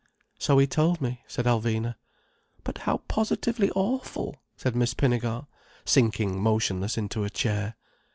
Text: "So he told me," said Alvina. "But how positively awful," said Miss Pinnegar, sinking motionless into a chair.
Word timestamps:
"So 0.39 0.57
he 0.57 0.65
told 0.65 0.99
me," 0.99 1.21
said 1.27 1.45
Alvina. 1.45 1.93
"But 2.63 2.79
how 2.89 3.03
positively 3.07 3.69
awful," 3.75 4.37
said 4.57 4.75
Miss 4.75 4.95
Pinnegar, 4.95 5.45
sinking 5.85 6.41
motionless 6.41 6.97
into 6.97 7.23
a 7.23 7.29
chair. 7.29 7.75